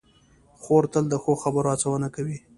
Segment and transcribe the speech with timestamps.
[0.61, 2.37] خور تل د ښو خبرو هڅونه کوي.